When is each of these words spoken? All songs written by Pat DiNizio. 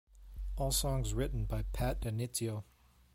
All 0.57 0.71
songs 0.71 1.13
written 1.13 1.45
by 1.45 1.61
Pat 1.73 2.01
DiNizio. 2.01 2.63